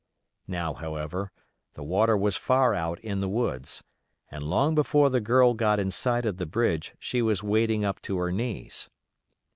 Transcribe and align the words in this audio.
Now, 0.47 0.73
however, 0.73 1.31
the 1.75 1.83
water 1.83 2.17
was 2.17 2.35
far 2.35 2.73
out 2.73 2.99
in 3.01 3.19
the 3.19 3.29
woods, 3.29 3.83
and 4.31 4.41
long 4.43 4.73
before 4.73 5.11
the 5.11 5.21
girl 5.21 5.53
got 5.53 5.79
in 5.79 5.91
sight 5.91 6.25
of 6.25 6.37
the 6.37 6.47
bridge 6.47 6.95
she 6.97 7.21
was 7.21 7.43
wading 7.43 7.85
up 7.85 8.01
to 8.01 8.17
her 8.17 8.31
knees. 8.31 8.89